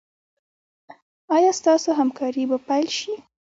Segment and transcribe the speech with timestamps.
[1.35, 3.13] ایا ستاسو همکاري به پیل شي؟